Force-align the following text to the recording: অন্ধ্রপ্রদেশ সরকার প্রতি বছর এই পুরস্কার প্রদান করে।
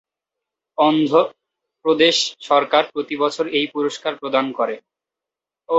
অন্ধ্রপ্রদেশ 0.77 2.15
সরকার 2.41 2.83
প্রতি 2.93 3.15
বছর 3.17 3.45
এই 3.51 3.65
পুরস্কার 3.67 4.13
প্রদান 4.15 4.45
করে। 4.51 4.75